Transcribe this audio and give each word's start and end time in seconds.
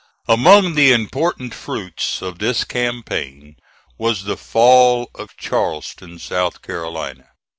Among 0.27 0.73
the 0.73 0.91
important 0.91 1.53
fruits 1.53 2.23
of 2.23 2.39
this 2.39 2.63
campaign 2.63 3.57
was 3.99 4.23
the 4.23 4.35
fall 4.35 5.11
of 5.13 5.37
Charleston, 5.37 6.17
South 6.17 6.63
Carolina. 6.63 7.27